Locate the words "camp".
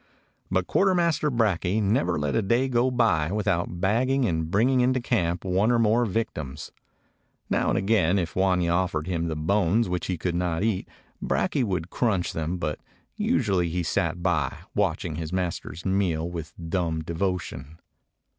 4.99-5.45